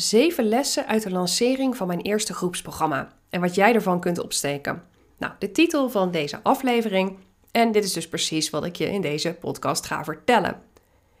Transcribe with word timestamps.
zeven 0.00 0.48
lessen 0.48 0.86
uit 0.86 1.02
de 1.02 1.10
lancering 1.10 1.76
van 1.76 1.86
mijn 1.86 2.00
eerste 2.00 2.34
groepsprogramma 2.34 3.12
en 3.30 3.40
wat 3.40 3.54
jij 3.54 3.74
ervan 3.74 4.00
kunt 4.00 4.18
opsteken. 4.18 4.82
Nou, 5.18 5.32
de 5.38 5.52
titel 5.52 5.90
van 5.90 6.10
deze 6.10 6.40
aflevering 6.42 7.16
en 7.50 7.72
dit 7.72 7.84
is 7.84 7.92
dus 7.92 8.08
precies 8.08 8.50
wat 8.50 8.64
ik 8.64 8.76
je 8.76 8.90
in 8.90 9.00
deze 9.00 9.34
podcast 9.34 9.86
ga 9.86 10.04
vertellen. 10.04 10.62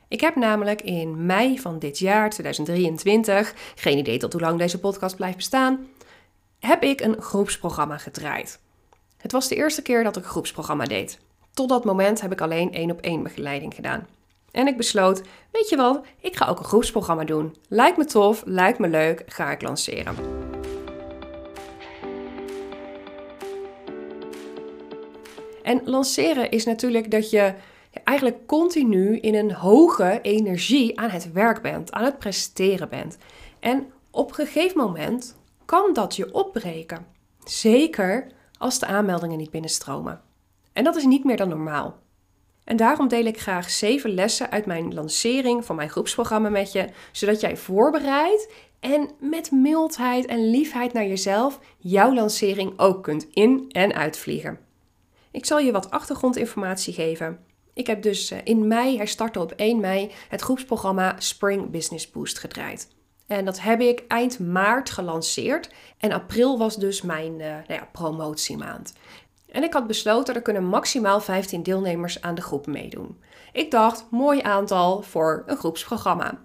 Ik 0.08 0.20
heb 0.20 0.36
namelijk 0.36 0.82
in 0.82 1.26
mei 1.26 1.58
van 1.58 1.78
dit 1.78 1.98
jaar, 1.98 2.30
2023, 2.30 3.54
geen 3.74 3.98
idee 3.98 4.18
tot 4.18 4.32
hoe 4.32 4.42
lang 4.42 4.58
deze 4.58 4.78
podcast 4.78 5.16
blijft 5.16 5.36
bestaan, 5.36 5.86
heb 6.58 6.82
ik 6.82 7.00
een 7.00 7.22
groepsprogramma 7.22 7.98
gedraaid. 7.98 8.60
Het 9.16 9.32
was 9.32 9.48
de 9.48 9.54
eerste 9.54 9.82
keer 9.82 10.04
dat 10.04 10.16
ik 10.16 10.22
een 10.22 10.30
groepsprogramma 10.30 10.84
deed. 10.84 11.18
Tot 11.54 11.68
dat 11.68 11.84
moment 11.84 12.20
heb 12.20 12.32
ik 12.32 12.40
alleen 12.40 12.72
één 12.72 12.90
op 12.90 13.00
één 13.00 13.22
begeleiding 13.22 13.74
gedaan. 13.74 14.06
En 14.52 14.66
ik 14.66 14.76
besloot, 14.76 15.22
weet 15.50 15.68
je 15.68 15.76
wat, 15.76 16.00
ik 16.20 16.36
ga 16.36 16.46
ook 16.46 16.58
een 16.58 16.64
groepsprogramma 16.64 17.24
doen. 17.24 17.56
Lijkt 17.68 17.96
me 17.96 18.04
tof, 18.04 18.42
lijkt 18.46 18.78
me 18.78 18.88
leuk, 18.88 19.22
ga 19.26 19.50
ik 19.50 19.62
lanceren. 19.62 20.14
En 25.62 25.80
lanceren 25.84 26.50
is 26.50 26.64
natuurlijk 26.64 27.10
dat 27.10 27.30
je 27.30 27.54
eigenlijk 28.04 28.46
continu 28.46 29.18
in 29.18 29.34
een 29.34 29.52
hoge 29.52 30.18
energie 30.22 31.00
aan 31.00 31.10
het 31.10 31.32
werk 31.32 31.62
bent, 31.62 31.92
aan 31.92 32.04
het 32.04 32.18
presteren 32.18 32.88
bent. 32.88 33.18
En 33.60 33.92
op 34.10 34.28
een 34.28 34.34
gegeven 34.34 34.78
moment 34.78 35.36
kan 35.64 35.92
dat 35.92 36.16
je 36.16 36.34
opbreken. 36.34 37.06
Zeker 37.44 38.26
als 38.58 38.78
de 38.78 38.86
aanmeldingen 38.86 39.38
niet 39.38 39.50
binnenstromen. 39.50 40.20
En 40.72 40.84
dat 40.84 40.96
is 40.96 41.04
niet 41.04 41.24
meer 41.24 41.36
dan 41.36 41.48
normaal. 41.48 41.98
En 42.64 42.76
daarom 42.76 43.08
deel 43.08 43.24
ik 43.24 43.40
graag 43.40 43.70
zeven 43.70 44.14
lessen 44.14 44.50
uit 44.50 44.66
mijn 44.66 44.94
lancering 44.94 45.64
van 45.64 45.76
mijn 45.76 45.90
groepsprogramma 45.90 46.48
met 46.48 46.72
je, 46.72 46.88
zodat 47.12 47.40
jij 47.40 47.56
voorbereid 47.56 48.52
en 48.80 49.10
met 49.20 49.50
mildheid 49.50 50.26
en 50.26 50.50
liefheid 50.50 50.92
naar 50.92 51.06
jezelf 51.06 51.58
jouw 51.78 52.14
lancering 52.14 52.78
ook 52.78 53.02
kunt 53.02 53.26
in- 53.32 53.66
en 53.68 53.94
uitvliegen. 53.94 54.58
Ik 55.30 55.46
zal 55.46 55.58
je 55.58 55.72
wat 55.72 55.90
achtergrondinformatie 55.90 56.94
geven. 56.94 57.38
Ik 57.74 57.86
heb 57.86 58.02
dus 58.02 58.30
eh, 58.30 58.38
in 58.44 58.66
mei, 58.68 58.96
hij 58.96 59.06
startte 59.06 59.40
op 59.40 59.52
1 59.52 59.80
mei, 59.80 60.10
het 60.28 60.40
groepsprogramma 60.40 61.14
Spring 61.18 61.70
Business 61.70 62.10
Boost 62.10 62.38
gedraaid. 62.38 62.88
En 63.26 63.44
dat 63.44 63.60
heb 63.60 63.80
ik 63.80 64.04
eind 64.08 64.38
maart 64.38 64.90
gelanceerd. 64.90 65.70
En 65.98 66.12
april 66.12 66.58
was 66.58 66.76
dus 66.76 67.02
mijn 67.02 67.32
uh, 67.32 67.46
nou 67.46 67.62
ja, 67.66 67.88
promotiemaand. 67.92 68.92
En 69.52 69.62
ik 69.62 69.72
had 69.72 69.86
besloten, 69.86 70.34
er 70.34 70.42
kunnen 70.42 70.64
maximaal 70.64 71.20
15 71.20 71.62
deelnemers 71.62 72.22
aan 72.22 72.34
de 72.34 72.40
groep 72.40 72.66
meedoen. 72.66 73.20
Ik 73.52 73.70
dacht, 73.70 74.04
mooi 74.10 74.40
aantal 74.42 75.02
voor 75.02 75.42
een 75.46 75.56
groepsprogramma. 75.56 76.38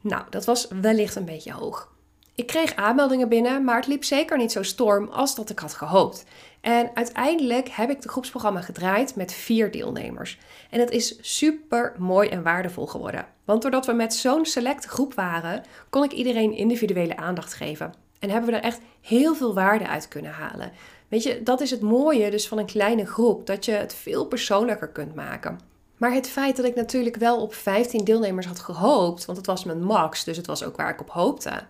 Nou, 0.00 0.22
dat 0.30 0.44
was 0.44 0.68
wellicht 0.80 1.16
een 1.16 1.24
beetje 1.24 1.52
hoog. 1.52 1.90
Ik 2.34 2.46
kreeg 2.46 2.76
aanmeldingen 2.76 3.28
binnen, 3.28 3.64
maar 3.64 3.76
het 3.76 3.86
liep 3.86 4.04
zeker 4.04 4.36
niet 4.36 4.52
zo 4.52 4.62
storm 4.62 5.08
als 5.08 5.34
dat 5.34 5.50
ik 5.50 5.58
had 5.58 5.74
gehoopt. 5.74 6.24
En 6.60 6.90
uiteindelijk 6.94 7.68
heb 7.68 7.90
ik 7.90 7.96
het 7.96 8.10
groepsprogramma 8.10 8.60
gedraaid 8.60 9.16
met 9.16 9.32
vier 9.32 9.70
deelnemers. 9.70 10.38
En 10.70 10.80
het 10.80 10.90
is 10.90 11.18
super 11.20 11.94
mooi 11.98 12.28
en 12.28 12.42
waardevol 12.42 12.86
geworden. 12.86 13.26
Want 13.44 13.62
doordat 13.62 13.86
we 13.86 13.92
met 13.92 14.14
zo'n 14.14 14.44
selecte 14.44 14.88
groep 14.88 15.14
waren, 15.14 15.62
kon 15.90 16.04
ik 16.04 16.12
iedereen 16.12 16.52
individuele 16.52 17.16
aandacht 17.16 17.54
geven. 17.54 17.94
En 18.22 18.30
hebben 18.30 18.50
we 18.50 18.56
er 18.56 18.62
echt 18.62 18.80
heel 19.00 19.34
veel 19.34 19.54
waarde 19.54 19.88
uit 19.88 20.08
kunnen 20.08 20.30
halen. 20.30 20.72
Weet 21.08 21.22
je, 21.22 21.42
dat 21.42 21.60
is 21.60 21.70
het 21.70 21.80
mooie 21.80 22.30
dus 22.30 22.48
van 22.48 22.58
een 22.58 22.66
kleine 22.66 23.06
groep, 23.06 23.46
dat 23.46 23.64
je 23.64 23.72
het 23.72 23.94
veel 23.94 24.26
persoonlijker 24.26 24.88
kunt 24.88 25.14
maken. 25.14 25.60
Maar 25.96 26.12
het 26.12 26.28
feit 26.28 26.56
dat 26.56 26.64
ik 26.64 26.74
natuurlijk 26.74 27.16
wel 27.16 27.42
op 27.42 27.54
15 27.54 28.04
deelnemers 28.04 28.46
had 28.46 28.58
gehoopt, 28.58 29.24
want 29.24 29.38
het 29.38 29.46
was 29.46 29.64
mijn 29.64 29.82
max, 29.82 30.24
dus 30.24 30.36
het 30.36 30.46
was 30.46 30.64
ook 30.64 30.76
waar 30.76 30.90
ik 30.90 31.00
op 31.00 31.10
hoopte, 31.10 31.62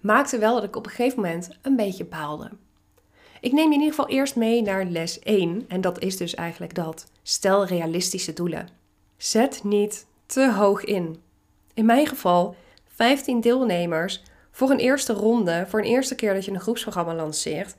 maakte 0.00 0.38
wel 0.38 0.54
dat 0.54 0.64
ik 0.64 0.76
op 0.76 0.84
een 0.84 0.90
gegeven 0.90 1.20
moment 1.20 1.48
een 1.62 1.76
beetje 1.76 2.04
baalde. 2.04 2.50
Ik 3.40 3.52
neem 3.52 3.68
je 3.68 3.74
in 3.74 3.80
ieder 3.80 3.94
geval 3.94 4.08
eerst 4.08 4.36
mee 4.36 4.62
naar 4.62 4.84
les 4.84 5.18
1 5.18 5.64
en 5.68 5.80
dat 5.80 5.98
is 6.02 6.16
dus 6.16 6.34
eigenlijk 6.34 6.74
dat. 6.74 7.06
Stel 7.22 7.66
realistische 7.66 8.32
doelen. 8.32 8.68
Zet 9.16 9.64
niet 9.64 10.06
te 10.26 10.52
hoog 10.52 10.84
in. 10.84 11.22
In 11.74 11.84
mijn 11.84 12.06
geval 12.06 12.56
15 12.94 13.40
deelnemers 13.40 14.22
voor 14.56 14.70
een 14.70 14.78
eerste 14.78 15.12
ronde, 15.12 15.64
voor 15.68 15.78
een 15.78 15.84
eerste 15.84 16.14
keer 16.14 16.34
dat 16.34 16.44
je 16.44 16.50
een 16.50 16.60
groepsprogramma 16.60 17.14
lanceert, 17.14 17.74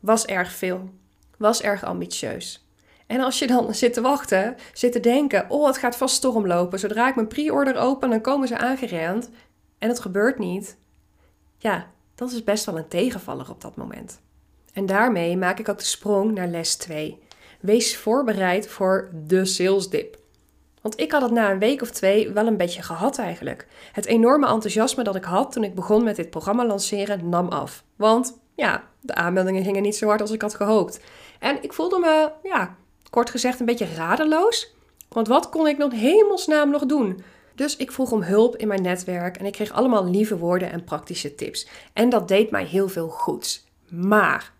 was 0.00 0.26
erg 0.26 0.52
veel. 0.52 0.90
Was 1.38 1.62
erg 1.62 1.84
ambitieus. 1.84 2.66
En 3.06 3.20
als 3.20 3.38
je 3.38 3.46
dan 3.46 3.74
zit 3.74 3.92
te 3.92 4.00
wachten, 4.00 4.56
zit 4.72 4.92
te 4.92 5.00
denken: 5.00 5.50
oh, 5.50 5.66
het 5.66 5.78
gaat 5.78 5.96
vast 5.96 6.14
storm 6.14 6.46
lopen. 6.46 6.78
Zodra 6.78 7.08
ik 7.08 7.14
mijn 7.14 7.26
pre-order 7.26 7.76
open, 7.76 8.10
dan 8.10 8.20
komen 8.20 8.48
ze 8.48 8.58
aangerend. 8.58 9.30
En 9.78 9.88
het 9.88 10.00
gebeurt 10.00 10.38
niet. 10.38 10.76
Ja, 11.58 11.86
dat 12.14 12.32
is 12.32 12.44
best 12.44 12.64
wel 12.64 12.78
een 12.78 12.88
tegenvaller 12.88 13.50
op 13.50 13.60
dat 13.60 13.76
moment. 13.76 14.20
En 14.72 14.86
daarmee 14.86 15.36
maak 15.36 15.58
ik 15.58 15.68
ook 15.68 15.78
de 15.78 15.84
sprong 15.84 16.34
naar 16.34 16.48
les 16.48 16.76
2. 16.76 17.18
Wees 17.60 17.96
voorbereid 17.96 18.68
voor 18.68 19.10
de 19.12 19.44
sales 19.44 19.88
dip. 19.88 20.18
Want 20.86 21.00
ik 21.00 21.12
had 21.12 21.22
het 21.22 21.30
na 21.30 21.50
een 21.50 21.58
week 21.58 21.82
of 21.82 21.90
twee 21.90 22.30
wel 22.30 22.46
een 22.46 22.56
beetje 22.56 22.82
gehad 22.82 23.18
eigenlijk. 23.18 23.66
Het 23.92 24.06
enorme 24.06 24.46
enthousiasme 24.46 25.02
dat 25.02 25.16
ik 25.16 25.24
had 25.24 25.52
toen 25.52 25.64
ik 25.64 25.74
begon 25.74 26.04
met 26.04 26.16
dit 26.16 26.30
programma 26.30 26.66
lanceren 26.66 27.28
nam 27.28 27.48
af. 27.48 27.84
Want 27.96 28.38
ja, 28.54 28.84
de 29.00 29.14
aanmeldingen 29.14 29.64
gingen 29.64 29.82
niet 29.82 29.96
zo 29.96 30.06
hard 30.06 30.20
als 30.20 30.30
ik 30.30 30.42
had 30.42 30.54
gehoopt. 30.54 31.00
En 31.38 31.62
ik 31.62 31.72
voelde 31.72 31.98
me, 31.98 32.30
ja, 32.42 32.76
kort 33.10 33.30
gezegd 33.30 33.60
een 33.60 33.66
beetje 33.66 33.94
radeloos. 33.94 34.74
Want 35.08 35.28
wat 35.28 35.48
kon 35.48 35.66
ik 35.66 35.78
nog 35.78 35.92
hemelsnaam 35.92 36.70
nog 36.70 36.86
doen? 36.86 37.22
Dus 37.54 37.76
ik 37.76 37.92
vroeg 37.92 38.12
om 38.12 38.22
hulp 38.22 38.56
in 38.56 38.68
mijn 38.68 38.82
netwerk 38.82 39.36
en 39.36 39.46
ik 39.46 39.52
kreeg 39.52 39.72
allemaal 39.72 40.10
lieve 40.10 40.38
woorden 40.38 40.72
en 40.72 40.84
praktische 40.84 41.34
tips. 41.34 41.68
En 41.92 42.08
dat 42.08 42.28
deed 42.28 42.50
mij 42.50 42.64
heel 42.64 42.88
veel 42.88 43.08
goeds. 43.08 43.64
Maar, 43.88 44.52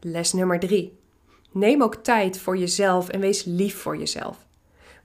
les 0.00 0.32
nummer 0.32 0.58
drie. 0.58 0.98
Neem 1.52 1.82
ook 1.82 1.94
tijd 1.94 2.38
voor 2.38 2.56
jezelf 2.56 3.08
en 3.08 3.20
wees 3.20 3.44
lief 3.44 3.76
voor 3.76 3.96
jezelf. 3.96 4.46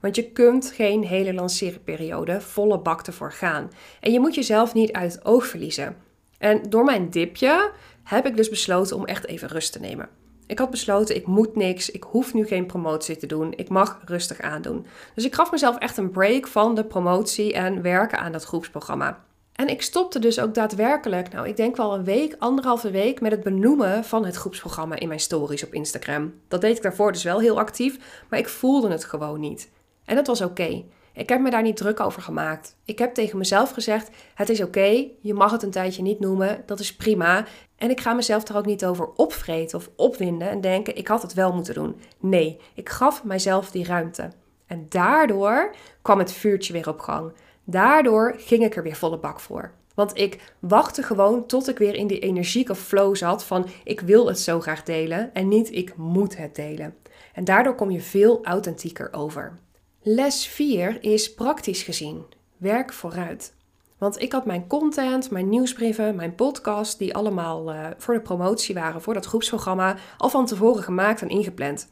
Want 0.04 0.16
je 0.16 0.30
kunt 0.32 0.72
geen 0.74 1.04
hele 1.04 1.34
lanceerperiode 1.34 2.40
volle 2.40 2.78
bak 2.78 3.06
ervoor 3.06 3.32
gaan. 3.32 3.70
En 4.00 4.12
je 4.12 4.20
moet 4.20 4.34
jezelf 4.34 4.74
niet 4.74 4.92
uit 4.92 5.12
het 5.12 5.24
oog 5.24 5.46
verliezen. 5.46 5.96
En 6.38 6.62
door 6.68 6.84
mijn 6.84 7.10
dipje 7.10 7.70
heb 8.02 8.26
ik 8.26 8.36
dus 8.36 8.48
besloten 8.48 8.96
om 8.96 9.04
echt 9.04 9.26
even 9.26 9.48
rust 9.48 9.72
te 9.72 9.80
nemen. 9.80 10.08
Ik 10.46 10.58
had 10.58 10.70
besloten, 10.70 11.16
ik 11.16 11.26
moet 11.26 11.56
niks, 11.56 11.90
ik 11.90 12.02
hoef 12.02 12.34
nu 12.34 12.46
geen 12.46 12.66
promotie 12.66 13.16
te 13.16 13.26
doen, 13.26 13.52
ik 13.56 13.68
mag 13.68 14.00
rustig 14.04 14.40
aandoen. 14.40 14.86
Dus 15.14 15.24
ik 15.24 15.34
gaf 15.34 15.50
mezelf 15.50 15.78
echt 15.78 15.96
een 15.96 16.10
break 16.10 16.46
van 16.46 16.74
de 16.74 16.84
promotie 16.84 17.52
en 17.52 17.82
werken 17.82 18.18
aan 18.18 18.32
dat 18.32 18.44
groepsprogramma. 18.44 19.24
En 19.52 19.68
ik 19.68 19.82
stopte 19.82 20.18
dus 20.18 20.40
ook 20.40 20.54
daadwerkelijk, 20.54 21.32
nou 21.32 21.48
ik 21.48 21.56
denk 21.56 21.76
wel 21.76 21.94
een 21.94 22.04
week, 22.04 22.36
anderhalve 22.38 22.90
week, 22.90 23.20
met 23.20 23.32
het 23.32 23.42
benoemen 23.42 24.04
van 24.04 24.24
het 24.24 24.36
groepsprogramma 24.36 24.96
in 24.96 25.08
mijn 25.08 25.20
stories 25.20 25.64
op 25.64 25.74
Instagram. 25.74 26.34
Dat 26.48 26.60
deed 26.60 26.76
ik 26.76 26.82
daarvoor 26.82 27.12
dus 27.12 27.22
wel 27.22 27.40
heel 27.40 27.58
actief, 27.58 28.24
maar 28.28 28.38
ik 28.38 28.48
voelde 28.48 28.90
het 28.90 29.04
gewoon 29.04 29.40
niet. 29.40 29.72
En 30.04 30.16
dat 30.16 30.26
was 30.26 30.40
oké. 30.40 30.84
Ik 31.12 31.28
heb 31.28 31.40
me 31.40 31.50
daar 31.50 31.62
niet 31.62 31.76
druk 31.76 32.00
over 32.00 32.22
gemaakt. 32.22 32.76
Ik 32.84 32.98
heb 32.98 33.14
tegen 33.14 33.38
mezelf 33.38 33.70
gezegd: 33.70 34.10
het 34.34 34.48
is 34.48 34.62
oké, 34.62 35.06
je 35.20 35.34
mag 35.34 35.50
het 35.50 35.62
een 35.62 35.70
tijdje 35.70 36.02
niet 36.02 36.20
noemen, 36.20 36.62
dat 36.66 36.80
is 36.80 36.96
prima. 36.96 37.44
En 37.76 37.90
ik 37.90 38.00
ga 38.00 38.12
mezelf 38.12 38.48
er 38.48 38.56
ook 38.56 38.66
niet 38.66 38.84
over 38.84 39.08
opvreten 39.16 39.78
of 39.78 39.90
opwinden 39.96 40.50
en 40.50 40.60
denken: 40.60 40.96
ik 40.96 41.08
had 41.08 41.22
het 41.22 41.34
wel 41.34 41.52
moeten 41.52 41.74
doen. 41.74 42.00
Nee, 42.20 42.60
ik 42.74 42.88
gaf 42.88 43.24
mijzelf 43.24 43.70
die 43.70 43.84
ruimte. 43.84 44.30
En 44.66 44.86
daardoor 44.88 45.74
kwam 46.02 46.18
het 46.18 46.32
vuurtje 46.32 46.72
weer 46.72 46.88
op 46.88 47.00
gang. 47.00 47.32
Daardoor 47.64 48.34
ging 48.38 48.64
ik 48.64 48.76
er 48.76 48.82
weer 48.82 48.96
volle 48.96 49.18
bak 49.18 49.40
voor. 49.40 49.72
Want 49.94 50.18
ik 50.18 50.54
wachtte 50.58 51.02
gewoon 51.02 51.46
tot 51.46 51.68
ik 51.68 51.78
weer 51.78 51.94
in 51.94 52.06
die 52.06 52.18
energieke 52.18 52.74
flow 52.74 53.16
zat 53.16 53.44
van 53.44 53.66
ik 53.84 54.00
wil 54.00 54.26
het 54.26 54.40
zo 54.40 54.60
graag 54.60 54.82
delen 54.82 55.34
en 55.34 55.48
niet 55.48 55.72
ik 55.72 55.96
moet 55.96 56.36
het 56.36 56.54
delen. 56.54 56.96
En 57.32 57.44
daardoor 57.44 57.74
kom 57.74 57.90
je 57.90 58.00
veel 58.00 58.44
authentieker 58.44 59.12
over. 59.12 59.58
Les 60.06 60.46
4 60.46 61.02
is 61.02 61.34
praktisch 61.34 61.82
gezien. 61.82 62.24
Werk 62.56 62.92
vooruit. 62.92 63.54
Want 63.98 64.22
ik 64.22 64.32
had 64.32 64.46
mijn 64.46 64.66
content, 64.66 65.30
mijn 65.30 65.48
nieuwsbrieven, 65.48 66.16
mijn 66.16 66.34
podcast, 66.34 66.98
die 66.98 67.14
allemaal 67.14 67.72
uh, 67.72 67.86
voor 67.98 68.14
de 68.14 68.20
promotie 68.20 68.74
waren, 68.74 69.02
voor 69.02 69.14
dat 69.14 69.26
groepsprogramma, 69.26 69.96
al 70.18 70.28
van 70.28 70.46
tevoren 70.46 70.82
gemaakt 70.82 71.22
en 71.22 71.28
ingepland. 71.28 71.88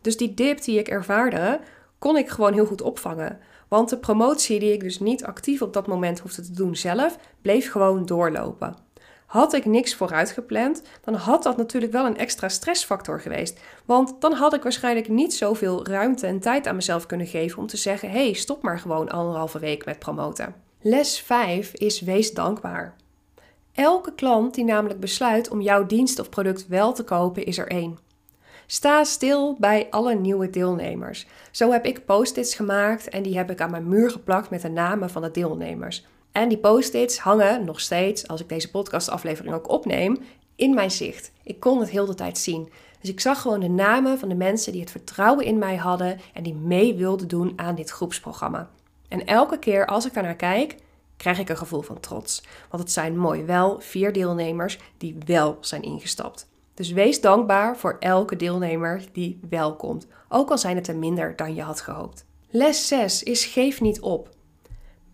Dus 0.00 0.16
die 0.16 0.34
dip 0.34 0.62
die 0.62 0.78
ik 0.78 0.88
ervaarde, 0.88 1.60
kon 1.98 2.16
ik 2.16 2.28
gewoon 2.28 2.52
heel 2.52 2.66
goed 2.66 2.82
opvangen. 2.82 3.38
Want 3.68 3.88
de 3.88 3.98
promotie 3.98 4.60
die 4.60 4.72
ik 4.72 4.80
dus 4.80 5.00
niet 5.00 5.24
actief 5.24 5.62
op 5.62 5.72
dat 5.72 5.86
moment 5.86 6.18
hoefde 6.18 6.42
te 6.42 6.52
doen 6.52 6.76
zelf, 6.76 7.18
bleef 7.42 7.70
gewoon 7.70 8.06
doorlopen. 8.06 8.76
Had 9.28 9.52
ik 9.52 9.64
niks 9.64 9.94
vooruit 9.94 10.30
gepland, 10.30 10.82
dan 11.04 11.14
had 11.14 11.42
dat 11.42 11.56
natuurlijk 11.56 11.92
wel 11.92 12.06
een 12.06 12.16
extra 12.16 12.48
stressfactor 12.48 13.20
geweest. 13.20 13.60
Want 13.84 14.20
dan 14.20 14.32
had 14.32 14.54
ik 14.54 14.62
waarschijnlijk 14.62 15.08
niet 15.08 15.34
zoveel 15.34 15.86
ruimte 15.86 16.26
en 16.26 16.40
tijd 16.40 16.66
aan 16.66 16.74
mezelf 16.74 17.06
kunnen 17.06 17.26
geven 17.26 17.58
om 17.58 17.66
te 17.66 17.76
zeggen: 17.76 18.10
hey, 18.10 18.32
stop 18.32 18.62
maar 18.62 18.78
gewoon 18.78 19.08
anderhalve 19.08 19.58
week 19.58 19.84
met 19.84 19.98
promoten. 19.98 20.54
Les 20.80 21.20
5 21.20 21.72
is 21.72 22.00
wees 22.00 22.34
dankbaar. 22.34 22.94
Elke 23.72 24.14
klant 24.14 24.54
die 24.54 24.64
namelijk 24.64 25.00
besluit 25.00 25.48
om 25.50 25.60
jouw 25.60 25.86
dienst 25.86 26.18
of 26.18 26.28
product 26.28 26.66
wel 26.66 26.92
te 26.92 27.04
kopen, 27.04 27.44
is 27.44 27.58
er 27.58 27.68
één. 27.68 27.98
Sta 28.66 29.04
stil 29.04 29.56
bij 29.58 29.86
alle 29.90 30.14
nieuwe 30.14 30.50
deelnemers. 30.50 31.26
Zo 31.50 31.70
heb 31.70 31.84
ik 31.84 32.04
post-its 32.04 32.54
gemaakt 32.54 33.08
en 33.08 33.22
die 33.22 33.36
heb 33.36 33.50
ik 33.50 33.60
aan 33.60 33.70
mijn 33.70 33.88
muur 33.88 34.10
geplakt 34.10 34.50
met 34.50 34.62
de 34.62 34.68
namen 34.68 35.10
van 35.10 35.22
de 35.22 35.30
deelnemers. 35.30 36.06
En 36.38 36.48
die 36.48 36.58
post-its 36.58 37.18
hangen 37.18 37.64
nog 37.64 37.80
steeds, 37.80 38.28
als 38.28 38.40
ik 38.40 38.48
deze 38.48 38.70
podcastaflevering 38.70 39.54
ook 39.54 39.68
opneem, 39.68 40.18
in 40.56 40.74
mijn 40.74 40.90
zicht. 40.90 41.32
Ik 41.42 41.60
kon 41.60 41.80
het 41.80 41.90
heel 41.90 42.06
de 42.06 42.14
tijd 42.14 42.38
zien. 42.38 42.72
Dus 43.00 43.10
ik 43.10 43.20
zag 43.20 43.40
gewoon 43.40 43.60
de 43.60 43.68
namen 43.68 44.18
van 44.18 44.28
de 44.28 44.34
mensen 44.34 44.72
die 44.72 44.80
het 44.80 44.90
vertrouwen 44.90 45.44
in 45.44 45.58
mij 45.58 45.76
hadden 45.76 46.20
en 46.34 46.42
die 46.42 46.54
mee 46.54 46.94
wilden 46.94 47.28
doen 47.28 47.52
aan 47.56 47.74
dit 47.74 47.90
groepsprogramma. 47.90 48.70
En 49.08 49.26
elke 49.26 49.58
keer 49.58 49.86
als 49.86 50.06
ik 50.06 50.14
daarnaar 50.14 50.36
kijk, 50.36 50.76
krijg 51.16 51.38
ik 51.38 51.48
een 51.48 51.56
gevoel 51.56 51.82
van 51.82 52.00
trots. 52.00 52.42
Want 52.70 52.82
het 52.82 52.92
zijn 52.92 53.18
mooi 53.18 53.44
wel 53.44 53.80
vier 53.80 54.12
deelnemers 54.12 54.78
die 54.98 55.16
wel 55.26 55.58
zijn 55.60 55.82
ingestapt. 55.82 56.48
Dus 56.74 56.90
wees 56.90 57.20
dankbaar 57.20 57.76
voor 57.76 57.96
elke 58.00 58.36
deelnemer 58.36 59.04
die 59.12 59.40
wel 59.48 59.76
komt, 59.76 60.06
ook 60.28 60.50
al 60.50 60.58
zijn 60.58 60.76
het 60.76 60.88
er 60.88 60.96
minder 60.96 61.36
dan 61.36 61.54
je 61.54 61.62
had 61.62 61.80
gehoopt. 61.80 62.24
Les 62.50 62.86
6 62.86 63.22
is 63.22 63.44
geef 63.44 63.80
niet 63.80 64.00
op. 64.00 64.36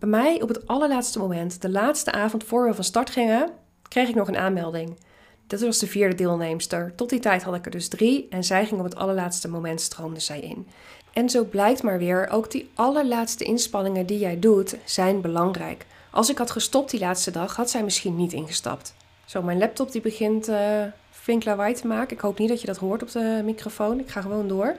Bij 0.05 0.21
mij 0.21 0.41
op 0.41 0.47
het 0.47 0.67
allerlaatste 0.67 1.19
moment, 1.19 1.61
de 1.61 1.69
laatste 1.69 2.11
avond 2.11 2.43
voor 2.43 2.67
we 2.67 2.73
van 2.73 2.83
start 2.83 3.09
gingen, 3.09 3.49
kreeg 3.87 4.09
ik 4.09 4.15
nog 4.15 4.27
een 4.27 4.37
aanmelding. 4.37 4.99
Dat 5.47 5.61
was 5.61 5.79
de 5.79 5.87
vierde 5.87 6.15
deelnemster. 6.15 6.93
Tot 6.95 7.09
die 7.09 7.19
tijd 7.19 7.43
had 7.43 7.55
ik 7.55 7.65
er 7.65 7.71
dus 7.71 7.87
drie 7.87 8.27
en 8.29 8.43
zij 8.43 8.65
ging 8.65 8.79
op 8.79 8.85
het 8.85 8.95
allerlaatste 8.95 9.49
moment 9.49 9.81
stroomde 9.81 10.19
zij 10.19 10.39
in. 10.39 10.67
En 11.13 11.29
zo 11.29 11.43
blijkt 11.43 11.83
maar 11.83 11.97
weer, 11.97 12.29
ook 12.29 12.51
die 12.51 12.69
allerlaatste 12.73 13.43
inspanningen 13.43 14.05
die 14.05 14.19
jij 14.19 14.39
doet, 14.39 14.75
zijn 14.83 15.21
belangrijk. 15.21 15.85
Als 16.11 16.29
ik 16.29 16.37
had 16.37 16.51
gestopt 16.51 16.91
die 16.91 16.99
laatste 16.99 17.31
dag, 17.31 17.55
had 17.55 17.69
zij 17.69 17.83
misschien 17.83 18.15
niet 18.15 18.33
ingestapt. 18.33 18.93
Zo, 19.25 19.41
mijn 19.41 19.57
laptop 19.57 19.91
die 19.91 20.01
begint 20.01 20.49
uh, 20.49 20.83
flink 21.11 21.43
lawaai 21.43 21.73
te 21.73 21.87
maken. 21.87 22.15
Ik 22.15 22.21
hoop 22.21 22.39
niet 22.39 22.49
dat 22.49 22.61
je 22.61 22.67
dat 22.67 22.77
hoort 22.77 23.01
op 23.01 23.11
de 23.11 23.41
microfoon. 23.43 23.99
Ik 23.99 24.09
ga 24.09 24.21
gewoon 24.21 24.47
door. 24.47 24.75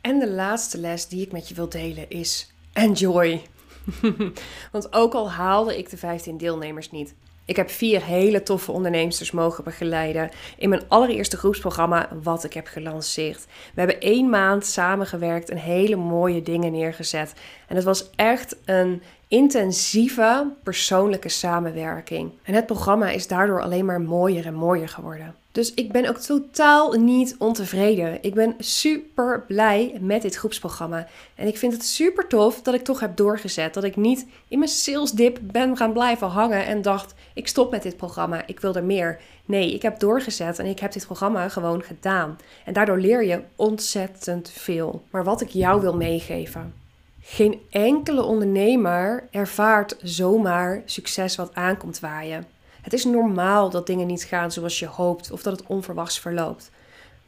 En 0.00 0.18
de 0.18 0.30
laatste 0.30 0.78
les 0.78 1.08
die 1.08 1.22
ik 1.22 1.32
met 1.32 1.48
je 1.48 1.54
wil 1.54 1.68
delen 1.68 2.10
is 2.10 2.52
enjoy. 2.72 3.42
Want 4.72 4.92
ook 4.92 5.14
al 5.14 5.30
haalde 5.30 5.78
ik 5.78 5.90
de 5.90 5.96
15 5.96 6.36
deelnemers 6.36 6.90
niet, 6.90 7.14
ik 7.50 7.56
heb 7.56 7.70
vier 7.70 8.04
hele 8.04 8.42
toffe 8.42 8.72
ondernemers 8.72 9.30
mogen 9.30 9.64
begeleiden 9.64 10.30
in 10.56 10.68
mijn 10.68 10.82
allereerste 10.88 11.36
groepsprogramma 11.36 12.08
wat 12.22 12.44
ik 12.44 12.52
heb 12.52 12.66
gelanceerd. 12.66 13.46
We 13.74 13.80
hebben 13.80 14.00
één 14.00 14.28
maand 14.28 14.66
samengewerkt 14.66 15.50
en 15.50 15.56
hele 15.56 15.96
mooie 15.96 16.42
dingen 16.42 16.72
neergezet. 16.72 17.32
En 17.66 17.76
het 17.76 17.84
was 17.84 18.10
echt 18.14 18.56
een 18.64 19.02
intensieve 19.28 20.52
persoonlijke 20.62 21.28
samenwerking. 21.28 22.32
En 22.42 22.54
het 22.54 22.66
programma 22.66 23.10
is 23.10 23.26
daardoor 23.26 23.62
alleen 23.62 23.84
maar 23.84 24.00
mooier 24.00 24.46
en 24.46 24.54
mooier 24.54 24.88
geworden. 24.88 25.34
Dus 25.52 25.74
ik 25.74 25.92
ben 25.92 26.08
ook 26.08 26.18
totaal 26.18 26.92
niet 26.92 27.34
ontevreden. 27.38 28.18
Ik 28.20 28.34
ben 28.34 28.54
super 28.58 29.44
blij 29.46 29.98
met 30.00 30.22
dit 30.22 30.36
groepsprogramma. 30.36 31.06
En 31.34 31.46
ik 31.46 31.56
vind 31.58 31.72
het 31.72 31.84
super 31.84 32.26
tof 32.26 32.62
dat 32.62 32.74
ik 32.74 32.84
toch 32.84 33.00
heb 33.00 33.16
doorgezet. 33.16 33.74
Dat 33.74 33.84
ik 33.84 33.96
niet 33.96 34.26
in 34.48 34.58
mijn 34.58 34.70
sales 34.70 35.10
dip 35.10 35.38
ben 35.42 35.76
gaan 35.76 35.92
blijven 35.92 36.28
hangen 36.28 36.66
en 36.66 36.82
dacht: 36.82 37.14
ik 37.34 37.48
stop 37.48 37.70
met 37.70 37.82
dit 37.82 37.96
programma, 37.96 38.46
ik 38.46 38.60
wil 38.60 38.74
er 38.74 38.84
meer. 38.84 39.20
Nee, 39.44 39.74
ik 39.74 39.82
heb 39.82 39.98
doorgezet 39.98 40.58
en 40.58 40.66
ik 40.66 40.78
heb 40.78 40.92
dit 40.92 41.06
programma 41.06 41.48
gewoon 41.48 41.82
gedaan. 41.82 42.38
En 42.64 42.72
daardoor 42.72 42.98
leer 42.98 43.24
je 43.24 43.42
ontzettend 43.56 44.50
veel. 44.50 45.02
Maar 45.10 45.24
wat 45.24 45.40
ik 45.40 45.48
jou 45.48 45.80
wil 45.80 45.96
meegeven. 45.96 46.74
Geen 47.22 47.60
enkele 47.70 48.22
ondernemer 48.22 49.28
ervaart 49.30 49.96
zomaar 50.02 50.82
succes 50.84 51.36
wat 51.36 51.54
aankomt 51.54 52.00
waaien. 52.00 52.46
Het 52.82 52.92
is 52.92 53.04
normaal 53.04 53.70
dat 53.70 53.86
dingen 53.86 54.06
niet 54.06 54.24
gaan 54.24 54.52
zoals 54.52 54.78
je 54.78 54.86
hoopt 54.86 55.30
of 55.30 55.42
dat 55.42 55.58
het 55.58 55.66
onverwachts 55.68 56.18
verloopt. 56.18 56.70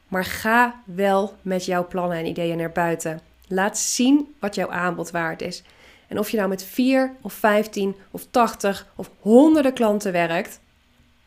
Maar 0.09 0.25
ga 0.25 0.83
wel 0.85 1.35
met 1.43 1.65
jouw 1.65 1.87
plannen 1.87 2.19
en 2.19 2.27
ideeën 2.27 2.57
naar 2.57 2.73
buiten. 2.73 3.21
Laat 3.49 3.79
zien 3.79 4.35
wat 4.39 4.55
jouw 4.55 4.71
aanbod 4.71 5.11
waard 5.11 5.43
is. 5.43 5.63
En 6.09 6.19
of 6.19 6.31
je 6.31 6.37
nou 6.37 6.49
met 6.49 6.65
4 6.65 7.15
of 7.21 7.33
15 7.33 7.97
of 8.11 8.27
80 8.31 8.87
of 8.97 9.11
honderden 9.21 9.73
klanten 9.73 10.13
werkt, 10.13 10.61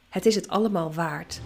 het 0.10 0.26
is 0.26 0.36
het 0.36 0.48
allemaal 0.48 0.94
waard. 0.94 1.42